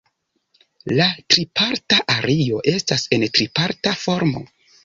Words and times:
La 0.99 1.05
triparta 1.33 2.01
ario 2.15 2.65
estas 2.75 3.07
en 3.19 3.29
triparta 3.39 3.97
formo. 4.07 4.47